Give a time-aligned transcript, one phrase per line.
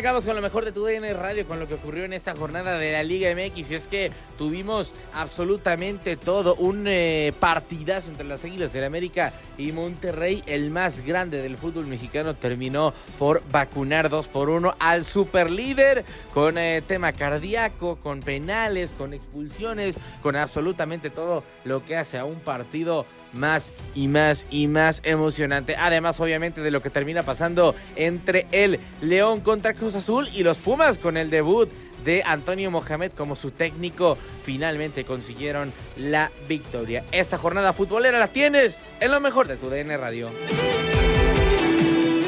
[0.00, 2.78] Arrancamos con lo mejor de tu DN Radio, con lo que ocurrió en esta jornada
[2.78, 3.70] de la Liga MX.
[3.70, 6.54] Y es que tuvimos absolutamente todo.
[6.54, 10.42] Un eh, partidazo entre las Águilas del América y Monterrey.
[10.46, 16.06] El más grande del fútbol mexicano terminó por vacunar 2 por 1 al superlíder.
[16.32, 22.24] Con eh, tema cardíaco, con penales, con expulsiones, con absolutamente todo lo que hace a
[22.24, 25.76] un partido más y más y más emocionante.
[25.76, 30.58] Además, obviamente, de lo que termina pasando entre el León contra Cruz Azul y los
[30.58, 31.68] Pumas con el debut
[32.04, 34.16] de Antonio Mohamed como su técnico.
[34.44, 37.04] Finalmente consiguieron la victoria.
[37.12, 40.30] Esta jornada futbolera la tienes en lo mejor de tu DN Radio.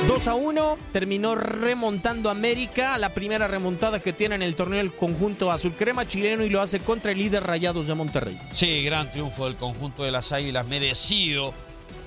[0.09, 4.93] 2 a 1, terminó remontando América, la primera remontada que tiene en el torneo el
[4.93, 8.39] conjunto azul crema chileno y lo hace contra el líder Rayados de Monterrey.
[8.53, 11.55] Sí, gran triunfo del conjunto de las Águilas, merecido,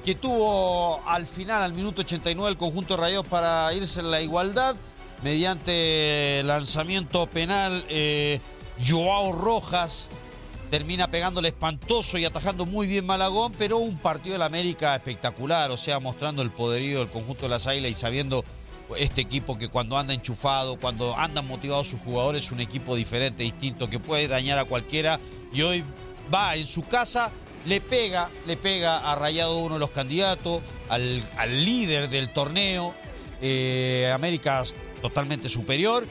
[0.03, 4.75] que tuvo al final, al minuto 89, el conjunto Rayados para irse en la igualdad
[5.23, 7.85] mediante lanzamiento penal.
[7.87, 8.41] Eh,
[8.85, 10.09] Joao Rojas
[10.75, 15.71] termina pegándole espantoso y atajando muy bien Malagón, pero un partido de la América espectacular,
[15.71, 18.43] o sea, mostrando el poderío del conjunto de las Águilas y sabiendo
[18.97, 23.43] este equipo que cuando anda enchufado, cuando andan motivados sus jugadores, es un equipo diferente,
[23.43, 25.17] distinto, que puede dañar a cualquiera
[25.53, 25.85] y hoy
[26.33, 27.31] va en su casa,
[27.65, 32.93] le pega, le pega a Rayado uno de los candidatos, al, al líder del torneo,
[33.41, 34.61] eh, América
[35.01, 36.05] totalmente superior.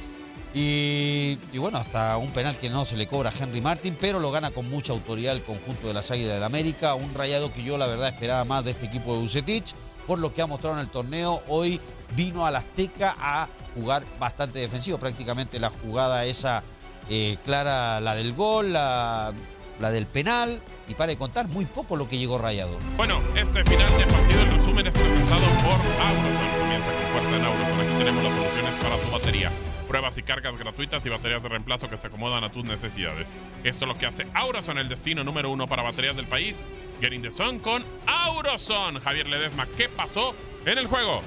[0.57, 4.31] Y, bueno, hasta un penal que no se le cobra a Henry Martin, pero lo
[4.31, 6.95] gana con mucha autoridad el conjunto de las Águilas del América.
[6.95, 9.75] Un rayado que yo la verdad esperaba más de este equipo de Bucetich,
[10.07, 11.43] por lo que ha mostrado en el torneo.
[11.49, 11.81] Hoy
[12.15, 16.63] vino al Azteca a jugar bastante defensivo, prácticamente la jugada esa
[17.11, 19.33] eh, clara, la del gol, la,
[19.81, 20.63] la del penal.
[20.87, 22.79] Y para de contar, muy poco lo que llegó rayado.
[22.97, 26.61] Bueno, este final de partido, el resumen es presentado por Auroson.
[26.61, 27.81] Comienza con fuerza en Auroson.
[27.81, 29.51] Aquí tenemos las soluciones para tu batería
[29.85, 33.27] pruebas y cargas gratuitas y baterías de reemplazo que se acomodan a tus necesidades.
[33.63, 36.61] Esto es lo que hace Auroson, el destino número uno para baterías del país.
[37.01, 39.01] Getting the Sun con Auroson.
[39.01, 40.35] Javier Ledesma, ¿qué pasó
[40.67, 41.23] en el juego?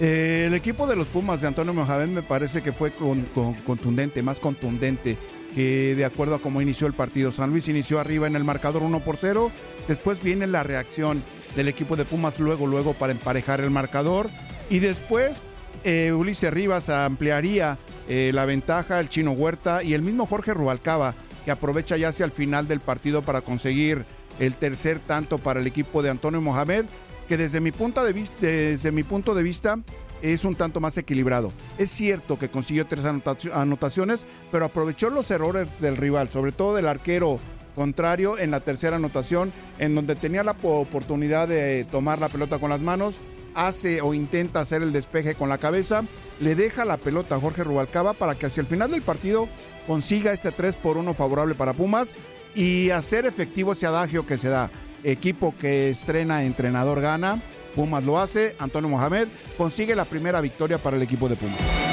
[0.00, 3.54] Eh, el equipo de los Pumas de Antonio Mohamed me parece que fue con, con,
[3.54, 5.18] contundente, más contundente
[5.54, 7.32] que de acuerdo a cómo inició el partido.
[7.32, 9.50] San Luis inició arriba en el marcador 1 por 0.
[9.88, 11.22] Después viene la reacción
[11.54, 14.30] del equipo de Pumas luego, luego para emparejar el marcador.
[14.70, 15.42] Y después
[15.84, 17.76] eh, Ulises Rivas ampliaría
[18.12, 21.14] eh, la ventaja, el chino Huerta y el mismo Jorge Rubalcaba,
[21.44, 24.04] que aprovecha ya hacia el final del partido para conseguir
[24.40, 26.86] el tercer tanto para el equipo de Antonio Mohamed,
[27.28, 29.78] que desde mi, de desde mi punto de vista
[30.22, 31.52] es un tanto más equilibrado.
[31.78, 36.88] Es cierto que consiguió tres anotaciones, pero aprovechó los errores del rival, sobre todo del
[36.88, 37.38] arquero
[37.76, 42.70] contrario en la tercera anotación, en donde tenía la oportunidad de tomar la pelota con
[42.70, 43.20] las manos
[43.54, 46.04] hace o intenta hacer el despeje con la cabeza,
[46.40, 49.48] le deja la pelota a Jorge Rubalcaba para que hacia el final del partido
[49.86, 52.14] consiga este 3 por 1 favorable para Pumas
[52.54, 54.70] y hacer efectivo ese adagio que se da.
[55.04, 57.40] Equipo que estrena, entrenador gana.
[57.74, 58.56] Pumas lo hace.
[58.58, 61.89] Antonio Mohamed consigue la primera victoria para el equipo de Pumas.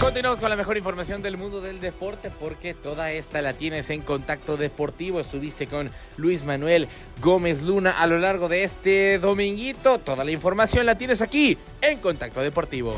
[0.00, 4.00] Continuamos con la mejor información del mundo del deporte porque toda esta la tienes en
[4.00, 5.20] Contacto Deportivo.
[5.20, 6.88] Estuviste con Luis Manuel
[7.20, 9.98] Gómez Luna a lo largo de este dominguito.
[9.98, 12.96] Toda la información la tienes aquí en Contacto Deportivo.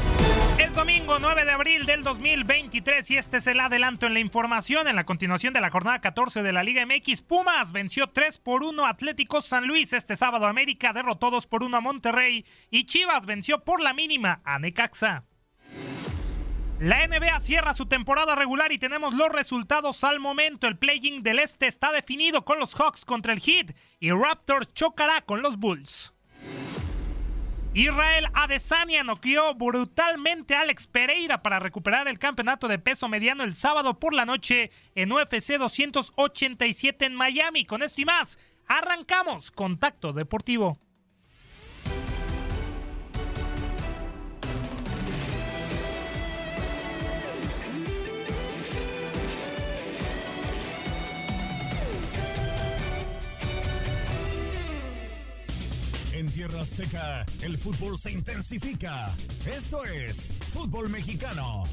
[0.59, 4.87] Es domingo 9 de abril del 2023 y este es el adelanto en la información.
[4.87, 8.63] En la continuación de la jornada 14 de la Liga MX, Pumas venció 3 por
[8.63, 9.93] 1 Atlético San Luis.
[9.93, 14.41] Este sábado América derrotó 2 por 1 a Monterrey y Chivas venció por la mínima
[14.45, 15.25] a Necaxa.
[16.83, 20.67] La NBA cierra su temporada regular y tenemos los resultados al momento.
[20.67, 25.23] El play-in del este está definido con los Hawks contra el Heat y Raptor chocará
[25.23, 26.13] con los Bulls.
[27.73, 33.55] Israel Adesanya noqueó brutalmente a Alex Pereira para recuperar el campeonato de peso mediano el
[33.55, 37.65] sábado por la noche en UFC 287 en Miami.
[37.65, 40.81] Con esto y más, arrancamos Contacto Deportivo.
[56.33, 59.15] Tierra Azteca, el fútbol se intensifica.
[59.45, 61.65] Esto es Fútbol Mexicano.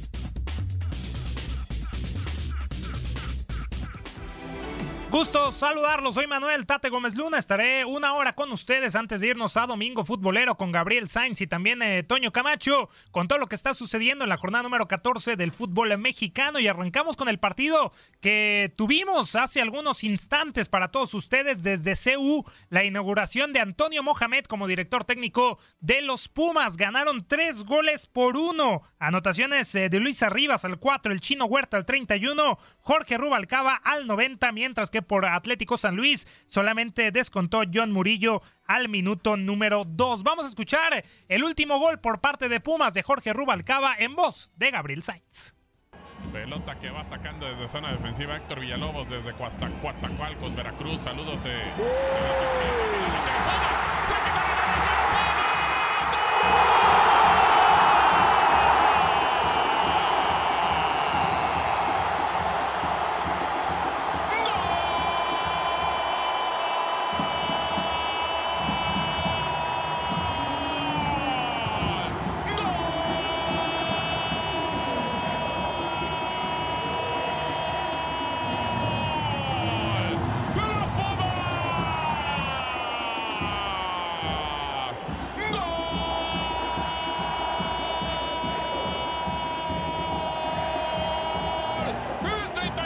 [5.12, 9.58] Gusto saludarlos, soy Manuel Tate Gómez Luna, estaré una hora con ustedes antes de irnos
[9.58, 13.56] a Domingo Futbolero con Gabriel Sainz y también eh, Toño Camacho con todo lo que
[13.56, 16.60] está sucediendo en la jornada número 14 del fútbol mexicano.
[16.60, 17.92] Y arrancamos con el partido
[18.22, 24.46] que tuvimos hace algunos instantes para todos ustedes desde CU, la inauguración de Antonio Mohamed
[24.46, 30.22] como director técnico de los Pumas, ganaron tres goles por uno, anotaciones eh, de Luis
[30.22, 35.26] Arribas al 4, el Chino Huerta al 31, Jorge Rubalcaba al 90, mientras que por
[35.26, 40.24] Atlético San Luis solamente descontó John Murillo al minuto número 2.
[40.24, 44.52] Vamos a escuchar el último gol por parte de Pumas de Jorge Rubalcaba en voz
[44.56, 45.56] de Gabriel Sainz.
[46.32, 51.02] Pelota que va sacando desde zona defensiva Héctor Villalobos desde Coatzacoalcos, Veracruz.
[51.02, 51.42] Saludos.
[51.46, 51.74] Eh.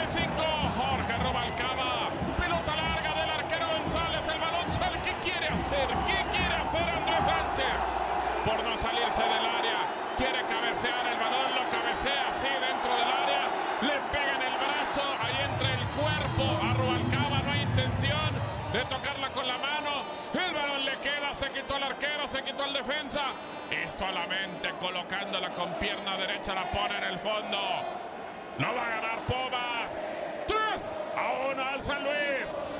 [0.06, 0.44] ¡Se El 35,
[0.76, 2.10] Jorge Robalcaba.
[2.36, 4.28] Pelota larga del arquero González.
[4.28, 5.00] El balón sale.
[5.00, 5.88] ¿Qué quiere hacer?
[6.04, 7.78] ¿Qué quiere hacer Andrés Sánchez?
[8.44, 9.80] Por no salirse del área.
[10.18, 11.54] Quiere cabecear el balón.
[11.56, 13.48] Lo cabecea así dentro del área.
[13.80, 15.02] Le pega en el brazo.
[15.24, 17.40] Ahí entre el cuerpo a Rubalcaba.
[17.40, 18.30] No hay intención
[18.74, 20.04] de tocarla con la mano.
[20.34, 21.34] El balón le queda.
[21.34, 22.28] Se quitó el arquero.
[22.28, 23.22] Se quitó el defensa.
[23.72, 28.13] Y solamente colocándola con pierna derecha la pone en el fondo.
[28.58, 30.00] No va a ganar Pumas.
[30.46, 32.74] 3 a 1 al San Luis.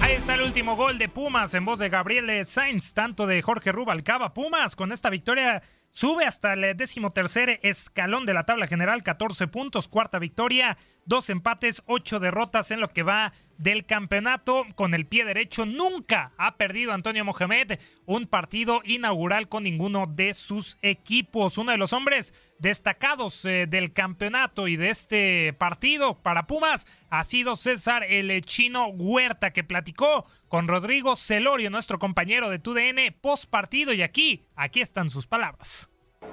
[0.00, 3.70] Ahí está el último gol de Pumas en voz de Gabriel Sainz, tanto de Jorge
[3.70, 4.34] Rubalcaba.
[4.34, 9.86] Pumas con esta victoria sube hasta el decimotercer escalón de la tabla general, 14 puntos,
[9.86, 15.24] cuarta victoria, dos empates, ocho derrotas en lo que va del campeonato con el pie
[15.24, 15.66] derecho.
[15.66, 21.58] Nunca ha perdido Antonio Mohamed un partido inaugural con ninguno de sus equipos.
[21.58, 27.24] Uno de los hombres destacados eh, del campeonato y de este partido para Pumas ha
[27.24, 33.46] sido César el chino Huerta que platicó con Rodrigo Celorio, nuestro compañero de TUDN, post
[33.50, 35.88] partido y aquí, aquí están sus palabras.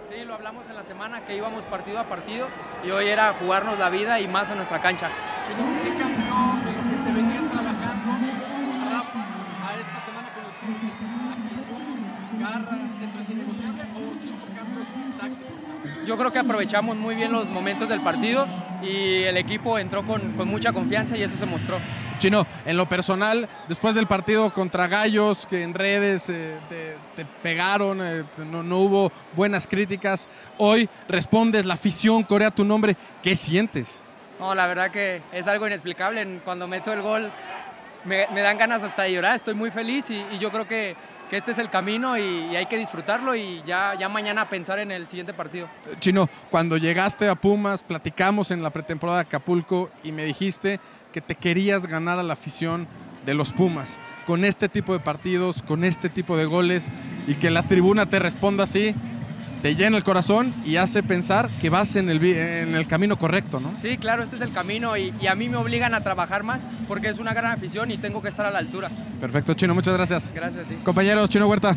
[0.10, 2.48] Sí, lo hablamos en la semana que íbamos partido a partido
[2.84, 5.10] y hoy era jugarnos la vida y más en nuestra cancha.
[5.46, 6.36] ¿qué cambió
[6.66, 8.12] de lo que se venía trabajando
[8.92, 9.26] Rafa
[9.64, 10.78] a esta semana con el club?
[11.32, 14.88] Actitud, garra, ¿eso es innegociable o cinco cambios
[15.20, 16.06] tácticos?
[16.06, 18.48] Yo creo que aprovechamos muy bien los momentos del partido
[18.82, 21.80] y el equipo entró con, con mucha confianza y eso se mostró.
[22.18, 27.26] Chino, en lo personal, después del partido contra Gallos, que en redes eh, te, te,
[27.44, 30.28] pegaron, eh, no, no, hubo buenas críticas,
[30.58, 34.02] hoy respondes, la afición corea tu nombre, ¿qué sientes?
[34.40, 36.40] No, la verdad que es algo inexplicable.
[36.44, 37.30] Cuando meto el gol
[38.04, 40.96] me, me dan ganas hasta de llorar, estoy muy feliz y, y yo creo que
[41.30, 44.92] que este es el camino y, hay que disfrutarlo y ya, ya mañana pensar en
[44.92, 45.70] el siguiente partido.
[46.00, 50.80] Chino, cuando llegaste a Pumas, platicamos en la pretemporada de Acapulco y me dijiste
[51.14, 52.88] que te querías ganar a la afición
[53.26, 54.00] de los Pumas.
[54.26, 56.90] Con este tipo de partidos, con este tipo de goles
[57.28, 58.96] y que la tribuna te responda así,
[59.62, 63.60] te llena el corazón y hace pensar que vas en el, en el camino correcto,
[63.60, 63.74] ¿no?
[63.80, 66.62] Sí, claro, este es el camino y, y a mí me obligan a trabajar más
[66.88, 68.90] porque es una gran afición y tengo que estar a la altura.
[69.20, 70.32] Perfecto, Chino, muchas gracias.
[70.34, 70.76] Gracias a ti.
[70.84, 71.76] Compañeros, Chino Huerta.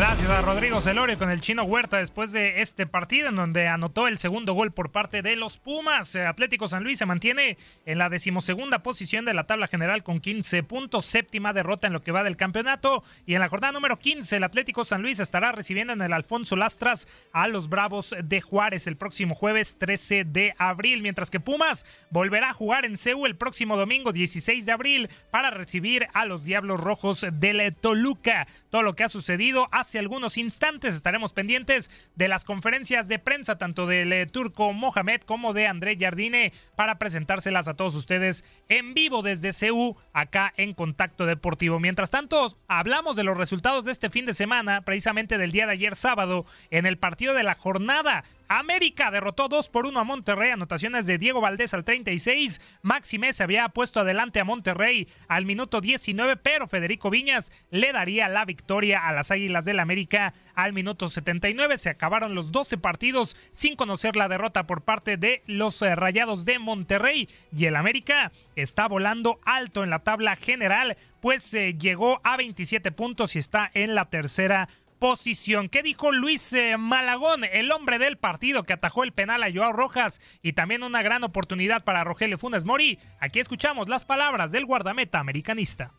[0.00, 4.08] Gracias a Rodrigo Celorio con el chino Huerta después de este partido en donde anotó
[4.08, 6.16] el segundo gol por parte de los Pumas.
[6.16, 10.62] Atlético San Luis se mantiene en la decimosegunda posición de la tabla general con 15
[10.62, 13.04] puntos, séptima derrota en lo que va del campeonato.
[13.26, 16.56] Y en la jornada número 15, el Atlético San Luis estará recibiendo en el Alfonso
[16.56, 21.84] Lastras a los Bravos de Juárez el próximo jueves 13 de abril, mientras que Pumas
[22.08, 26.46] volverá a jugar en CEU el próximo domingo 16 de abril para recibir a los
[26.46, 28.46] Diablos Rojos del Toluca.
[28.70, 33.58] Todo lo que ha sucedido hace algunos instantes estaremos pendientes de las conferencias de prensa
[33.58, 38.94] tanto del eh, turco Mohamed como de André Jardine para presentárselas a todos ustedes en
[38.94, 41.80] vivo desde CEU acá en Contacto Deportivo.
[41.80, 45.72] Mientras tanto, hablamos de los resultados de este fin de semana, precisamente del día de
[45.72, 48.22] ayer sábado, en el partido de la jornada.
[48.50, 52.60] América derrotó 2 por 1 a Monterrey, anotaciones de Diego Valdés al 36.
[52.82, 58.28] Maxime se había puesto adelante a Monterrey al minuto 19, pero Federico Viñas le daría
[58.28, 61.78] la victoria a las Águilas del América al minuto 79.
[61.78, 66.44] Se acabaron los 12 partidos sin conocer la derrota por parte de los eh, Rayados
[66.44, 67.28] de Monterrey.
[67.56, 72.90] Y el América está volando alto en la tabla general, pues eh, llegó a 27
[72.90, 74.68] puntos y está en la tercera
[75.00, 75.68] posición.
[75.68, 79.72] ¿Qué dijo Luis eh, Malagón, el hombre del partido que atajó el penal a Joao
[79.72, 82.98] Rojas y también una gran oportunidad para Rogelio Funes Mori?
[83.18, 85.92] Aquí escuchamos las palabras del guardameta americanista.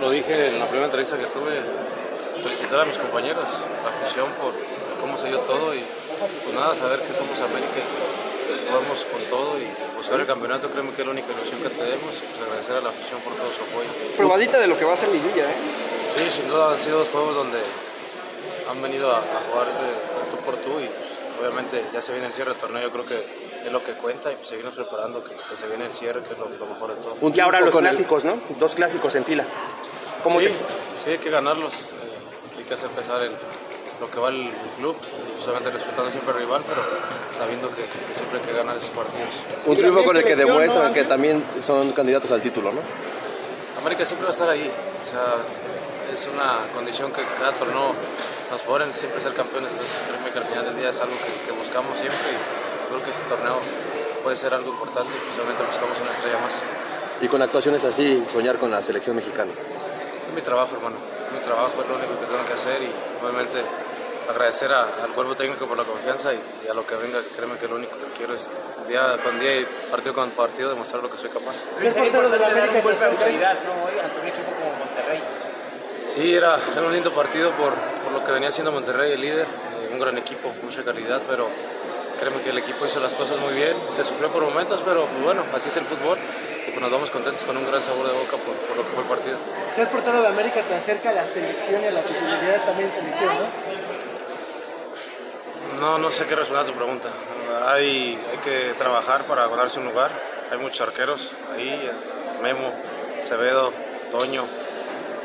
[0.00, 1.60] Lo dije en la primera entrevista que tuve,
[2.42, 3.44] felicitar a mis compañeros,
[3.82, 4.54] la afición por
[5.00, 5.80] cómo se dio todo y
[6.44, 10.92] pues nada, saber que somos América y jugamos con todo y buscar el campeonato, créeme
[10.92, 13.62] que es la única ilusión que tenemos pues agradecer a la afición por todo su
[13.62, 13.90] apoyo.
[14.16, 15.56] Probadita de lo que va a ser Liguilla, ¿eh?
[16.16, 17.58] Sí, sin duda han sido dos juegos donde
[18.70, 22.28] han venido a, a jugar de tú por tú y pues, obviamente ya se viene
[22.28, 25.22] el cierre del torneo, yo creo que es lo que cuenta y pues, seguirnos preparando,
[25.24, 27.16] que, que se viene el cierre, que es lo, lo mejor de todo.
[27.34, 28.38] y ahora los clásicos, ¿no?
[28.58, 29.44] Dos clásicos en fila.
[30.22, 30.52] ¿Cómo sí, te-
[31.04, 33.32] sí, hay que ganarlos, eh, hay que hacer pesar el,
[34.00, 34.96] lo que va el, club,
[35.38, 36.82] solamente respetando siempre al rival, pero
[37.36, 39.28] sabiendo que, que siempre hay que ganar esos partidos.
[39.66, 42.80] Un triunfo con el que demuestran que también son candidatos al título, ¿no?
[43.80, 44.70] América siempre va a estar ahí,
[45.06, 45.36] o sea,
[46.12, 47.92] es una condición que cada torneo
[48.54, 51.32] nos ponen, siempre ser campeones, entonces créeme que al final del día es algo que,
[51.46, 52.38] que buscamos siempre y
[52.88, 53.58] creo que este torneo
[54.22, 56.54] puede ser algo importante y pues, buscamos una estrella más.
[57.20, 59.50] Y con actuaciones así, soñar con la selección mexicana.
[59.50, 60.94] Es mi trabajo, hermano.
[61.26, 62.90] Es mi trabajo, es lo único que tengo que hacer y
[63.22, 63.58] obviamente
[64.30, 67.58] agradecer a- al cuerpo técnico por la confianza y, y a lo que venga, créeme
[67.58, 68.48] que lo único que quiero es
[68.86, 71.56] día con día y partido con partido demostrar lo que soy capaz.
[71.82, 73.72] Es importante dar un golpe de autoridad, ¿no?
[73.84, 75.20] Hoy ante un equipo como Monterrey.
[76.14, 79.46] Sí, era, era un lindo partido por, por lo que venía haciendo Monterrey, el líder,
[79.46, 81.48] eh, un gran equipo, mucha calidad, pero
[82.20, 85.24] créeme que el equipo hizo las cosas muy bien, se sufrió por momentos, pero pues,
[85.24, 86.16] bueno, así es el fútbol
[86.68, 88.90] y pues nos vamos contentos con un gran sabor de boca por, por lo que
[88.90, 89.36] fue el partido.
[89.74, 92.94] Ser portero de América te acerca a la selección y a la titularidad también en
[92.94, 93.74] selección, ¿no?
[95.80, 97.08] No, no sé qué responder a tu pregunta.
[97.66, 100.12] Hay, hay que trabajar para ganarse un lugar.
[100.52, 101.90] Hay muchos arqueros ahí, eh,
[102.40, 102.72] Memo,
[103.18, 103.72] Acevedo,
[104.12, 104.44] Toño.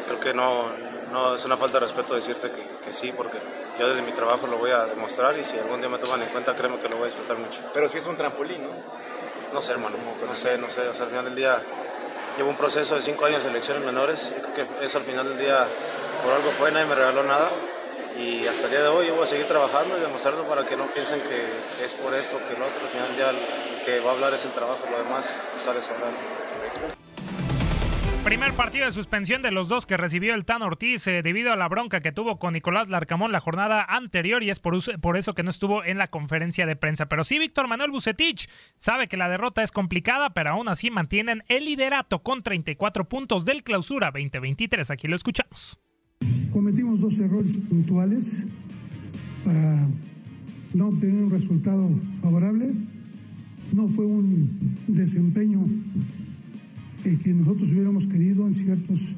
[0.10, 0.66] Creo que no,
[1.12, 3.38] no es una falta de respeto decirte que, que sí, porque
[3.80, 6.30] yo desde mi trabajo lo voy a demostrar y si algún día me toman en
[6.30, 7.60] cuenta, créeme que lo voy a disfrutar mucho.
[7.72, 8.70] Pero sí es un trampolín, ¿no?
[9.54, 9.98] No sé, hermano,
[10.28, 10.82] no sé, no sé.
[10.88, 11.62] O sea, al final del día
[12.38, 14.32] llevo un proceso de cinco años de elecciones menores.
[14.32, 15.68] Yo creo que eso al final del día
[16.24, 17.52] por algo fue, nadie me regaló nada.
[18.18, 20.76] Y hasta el día de hoy yo voy a seguir trabajando y demostrarlo para que
[20.76, 22.82] no piensen que, es por esto, que lo otro.
[22.82, 25.26] Al final día el que va a hablar es el trabajo, lo demás
[25.64, 26.99] sale sobrando.
[28.30, 31.56] Primer partido de suspensión de los dos que recibió el Tan Ortiz eh, debido a
[31.56, 34.76] la bronca que tuvo con Nicolás Larcamón la jornada anterior y es por,
[35.18, 37.08] eso que no estuvo en la conferencia de prensa.
[37.08, 41.42] Pero sí, Víctor Manuel Bucetich sabe que la derrota es complicada, pero aún así mantienen
[41.48, 44.92] el liderato con 34 puntos del clausura 2023.
[44.92, 45.80] Aquí lo escuchamos.
[46.54, 48.44] Cometimos dos errores puntuales
[49.44, 49.88] para
[50.76, 51.90] no obtener un resultado
[52.22, 52.76] favorable.
[53.74, 55.66] No fue un desempeño
[57.06, 59.16] eh, que nosotros hubiéramos querido en ciertos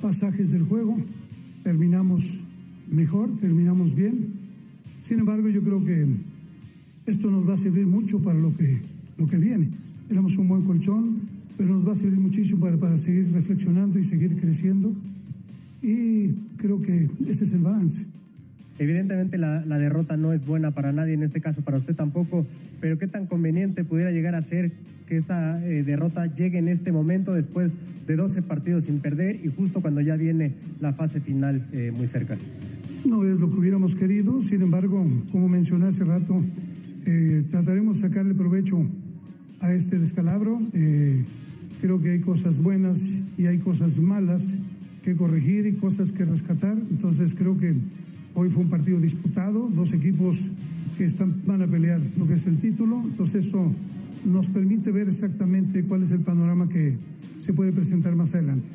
[0.00, 0.98] pasajes del juego.
[1.62, 2.40] Terminamos
[2.90, 4.28] mejor, terminamos bien.
[5.02, 6.06] Sin embargo, yo creo que
[7.06, 8.78] esto nos va a servir mucho para lo que,
[9.18, 9.68] lo que viene.
[10.08, 11.20] Tenemos un buen colchón,
[11.56, 14.94] pero nos va a servir muchísimo para, para seguir reflexionando y seguir creciendo
[15.82, 18.06] y creo que ese es el balance.
[18.78, 22.46] Evidentemente la, la, derrota no es buena para nadie, en este caso para usted tampoco,
[22.80, 24.72] pero ¿qué tan conveniente pudiera llegar a ser
[25.12, 27.76] que esta eh, derrota llegue en este momento después
[28.06, 32.06] de 12 partidos sin perder y justo cuando ya viene la fase final eh, muy
[32.06, 32.38] cerca?
[33.04, 36.42] No es lo que hubiéramos querido, sin embargo, como mencioné hace rato,
[37.04, 38.86] eh, trataremos de sacarle provecho
[39.60, 40.62] a este descalabro.
[40.72, 44.56] creo que hay cosas buenas y hay cosas malas
[45.04, 47.74] que corregir y cosas que rescatar, entonces creo que
[48.34, 50.48] Hoy fue un partido disputado, dos equipos
[50.96, 53.70] que están, van a pelear lo que es el título, entonces esto
[54.24, 56.96] nos permite ver exactamente cuál es el panorama que
[57.40, 58.68] se puede presentar más adelante.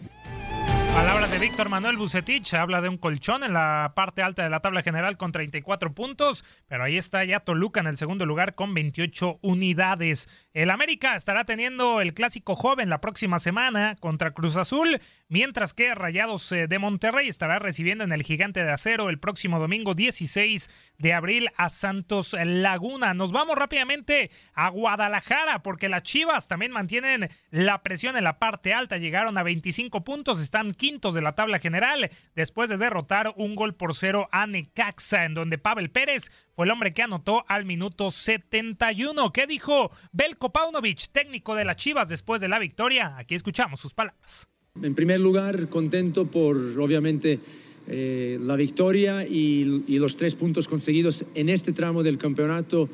[0.94, 4.62] Palabras de Víctor Manuel Bucetich, habla de un colchón en la parte alta de la
[4.62, 8.74] tabla general con 34 puntos, pero ahí está ya Toluca en el segundo lugar con
[8.74, 10.28] 28 unidades.
[10.54, 15.94] El América estará teniendo el clásico joven la próxima semana contra Cruz Azul, mientras que
[15.94, 20.70] Rayados eh, de Monterrey estará recibiendo en el Gigante de Acero el próximo domingo 16
[20.98, 23.14] de abril a Santos Laguna.
[23.14, 28.74] Nos vamos rápidamente a Guadalajara porque las Chivas también mantienen la presión en la parte
[28.74, 33.56] alta, llegaron a 25 puntos, están quintos de la tabla general después de derrotar un
[33.56, 37.66] gol por cero a Necaxa, en donde Pavel Pérez fue el hombre que anotó al
[37.66, 39.32] minuto 71.
[39.32, 43.16] ¿Qué dijo Belko Paunovic, técnico de las Chivas después de la victoria?
[43.18, 44.50] Aquí escuchamos sus palabras.
[44.82, 47.40] En primer lugar, contento por, obviamente,
[47.88, 52.90] eh, la victoria y, y, los tres puntos conseguidos en este tramo del campeonato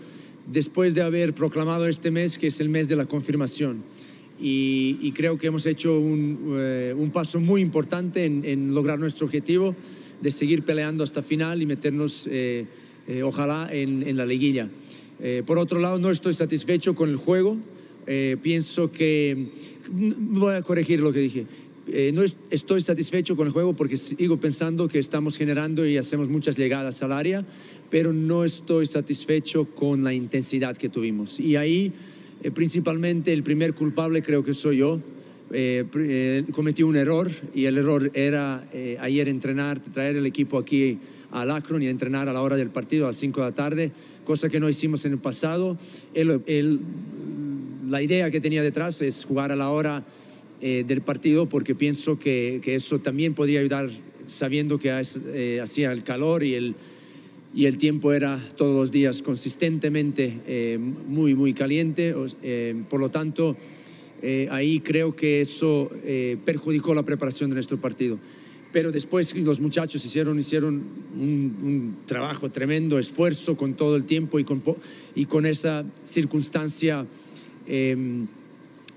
[0.51, 3.83] después de haber proclamado este mes que es el mes de la confirmación
[4.39, 9.25] y, creo que hemos hecho un, eh, un paso muy importante en, en, lograr nuestro
[9.25, 9.75] objetivo
[10.21, 12.65] de seguir peleando hasta final y meternos, eh,
[13.07, 14.69] eh, ojalá, en, en, la liguilla.
[15.45, 17.57] por otro lado, no estoy satisfecho con el juego.
[18.41, 19.49] pienso que,
[19.89, 21.45] voy a corregir lo que dije,
[22.13, 26.57] no estoy satisfecho con el juego porque sigo pensando que estamos generando y hacemos muchas
[26.57, 27.45] llegadas al área,
[27.89, 31.39] pero no estoy satisfecho con la intensidad que tuvimos.
[31.39, 31.93] Y ahí
[32.43, 34.99] eh, principalmente el primer culpable creo que soy yo.
[35.55, 38.67] Eh, eh, cometí un error y el error era
[38.99, 40.97] ayer entrenar, traer el equipo aquí
[41.31, 43.91] al Akron y entrenar a la hora del partido a las 5 de la tarde,
[44.25, 45.77] cosa que no hicimos en el pasado.
[46.13, 50.03] la idea que tenía detrás es jugar a la hora
[50.63, 53.89] del partido porque pienso que, que, eso también podría ayudar
[54.27, 56.75] sabiendo que hacía el calor y el,
[57.53, 62.15] y el tiempo era todos los días consistentemente eh, muy, muy caliente.
[62.41, 63.55] Eh, por lo tanto,
[64.21, 65.91] eh, ahí creo que eso
[66.45, 68.17] perjudicó la preparación de nuestro partido.
[68.71, 70.83] Pero después los muchachos hicieron, hicieron
[71.15, 74.63] un, trabajo tremendo, esfuerzo con todo el tiempo y con,
[75.13, 77.05] y con esa circunstancia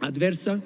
[0.00, 0.62] adversa.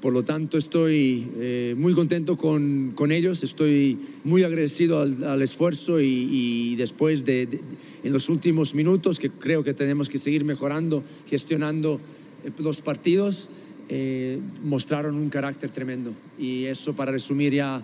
[0.00, 6.00] Por lo tanto, estoy eh, muy contento con, con, ellos, estoy muy agradecido al, esfuerzo
[6.00, 7.60] y, después de,
[8.02, 12.00] en los últimos minutos, que creo que tenemos que seguir mejorando, gestionando
[12.44, 13.50] eh, los partidos,
[13.90, 16.14] eh, mostraron un carácter tremendo.
[16.38, 17.82] Y eso para resumir ya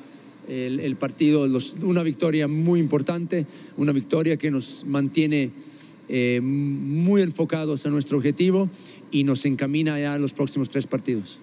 [0.48, 3.44] el, el partido, los, una victoria muy importante,
[3.76, 5.50] una victoria que nos mantiene
[6.40, 8.70] muy enfocados a nuestro objetivo
[9.10, 11.40] y nos encamina ya a los próximos tres partidos.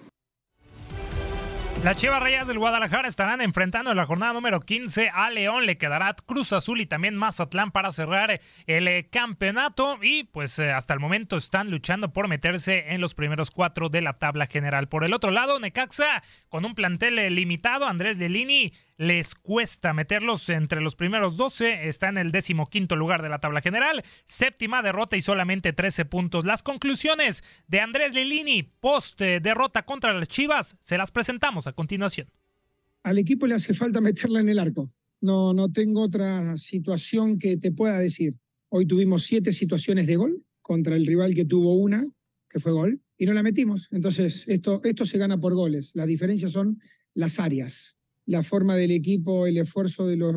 [1.84, 5.66] Las Chivas Reyes del Guadalajara estarán enfrentando en la jornada número 15 a León.
[5.66, 9.98] Le quedará Cruz Azul y también Mazatlán para cerrar el eh, campeonato.
[10.00, 14.00] Y pues eh, hasta el momento están luchando por meterse en los primeros cuatro de
[14.00, 14.88] la tabla general.
[14.88, 17.86] Por el otro lado, Necaxa con un plantel eh, limitado.
[17.86, 23.22] Andrés Delini les cuesta meterlos entre los primeros 12, está en el décimo quinto lugar
[23.22, 26.44] de la tabla general, séptima derrota y solamente 13 puntos.
[26.44, 31.72] Las conclusiones de Andrés Lilini post eh, derrota contra las Chivas se las presentamos a
[31.72, 32.28] continuación.
[33.02, 34.92] Al equipo le hace falta meterla en el arco.
[35.20, 38.38] No, no tengo otra situación que te pueda decir.
[38.68, 42.06] Hoy tuvimos siete situaciones de gol contra el rival que tuvo una,
[42.48, 43.88] que fue gol, y no la metimos.
[43.90, 45.94] Entonces, esto, esto se gana por goles.
[45.94, 46.80] La diferencia son
[47.14, 50.34] las áreas la forma del equipo, el esfuerzo de los,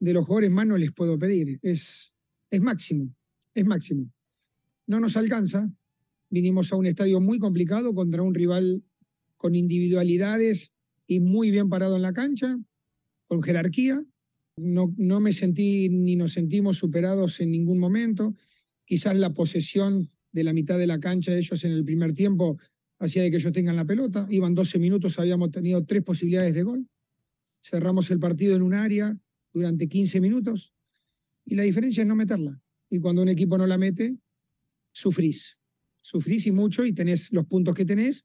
[0.00, 1.58] de los jugadores más no les puedo pedir.
[1.62, 2.12] Es,
[2.50, 3.14] es máximo,
[3.54, 4.10] es máximo.
[4.86, 5.70] No nos alcanza.
[6.30, 8.82] Vinimos a un estadio muy complicado contra un rival
[9.36, 10.72] con individualidades
[11.06, 12.58] y muy bien parado en la cancha,
[13.26, 14.04] con jerarquía.
[14.56, 18.34] No, no me sentí ni nos sentimos superados en ningún momento.
[18.86, 22.58] Quizás la posesión de la mitad de la cancha de ellos en el primer tiempo
[22.98, 24.26] hacía de que ellos tengan la pelota.
[24.30, 26.88] Iban 12 minutos, habíamos tenido tres posibilidades de gol.
[27.62, 29.18] Cerramos el partido en un área
[29.52, 30.72] durante 15 minutos
[31.44, 32.60] y la diferencia es no meterla.
[32.88, 34.16] Y cuando un equipo no la mete,
[34.92, 35.58] sufrís.
[36.02, 38.24] Sufrís y mucho y tenés los puntos que tenés.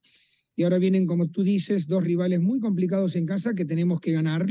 [0.55, 4.11] Y ahora vienen, como tú dices, dos rivales muy complicados en casa que tenemos que
[4.11, 4.47] ganar.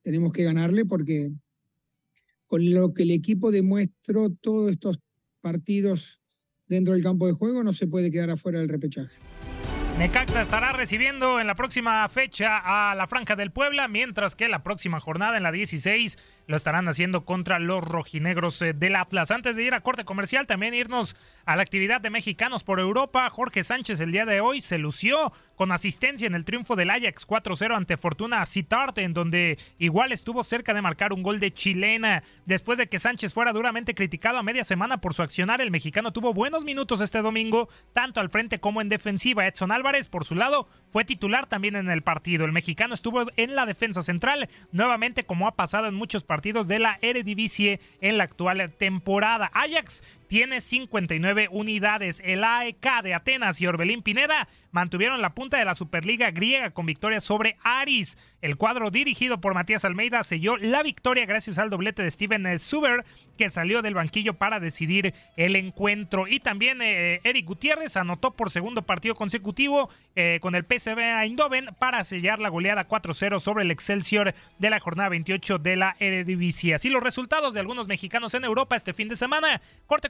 [0.00, 1.32] tenemos que ganarle porque
[2.46, 4.98] con lo que el equipo demuestró todos estos
[5.40, 6.20] partidos
[6.66, 9.16] dentro del campo de juego no se puede quedar afuera del repechaje.
[9.98, 14.62] Necaxa estará recibiendo en la próxima fecha a la Franja del Puebla, mientras que la
[14.62, 16.16] próxima jornada en la 16
[16.48, 19.30] lo estarán haciendo contra los rojinegros eh, del Atlas.
[19.30, 23.28] Antes de ir a corte comercial, también irnos a la actividad de mexicanos por Europa.
[23.28, 27.26] Jorge Sánchez el día de hoy se lució con asistencia en el triunfo del Ajax
[27.26, 32.22] 4-0 ante Fortuna Cittart, en donde igual estuvo cerca de marcar un gol de chilena.
[32.46, 36.14] Después de que Sánchez fuera duramente criticado a media semana por su accionar, el mexicano
[36.14, 39.46] tuvo buenos minutos este domingo, tanto al frente como en defensiva.
[39.46, 42.46] Edson Álvarez, por su lado, fue titular también en el partido.
[42.46, 46.68] El mexicano estuvo en la defensa central, nuevamente como ha pasado en muchos partidos partidos
[46.68, 49.50] de la Eredivisie en la actual temporada.
[49.54, 52.22] Ajax tiene 59 unidades.
[52.24, 56.86] El AEK de Atenas y Orbelín Pineda mantuvieron la punta de la Superliga griega con
[56.86, 58.16] victoria sobre Aris.
[58.40, 63.04] El cuadro dirigido por Matías Almeida selló la victoria gracias al doblete de Steven Suber,
[63.36, 66.28] que salió del banquillo para decidir el encuentro.
[66.28, 71.70] Y también eh, Eric Gutiérrez anotó por segundo partido consecutivo eh, con el PSV Eindhoven
[71.78, 76.74] para sellar la goleada 4-0 sobre el Excelsior de la jornada 28 de la Eredivisie.
[76.74, 79.60] Así los resultados de algunos mexicanos en Europa este fin de semana.
[79.86, 80.08] Corte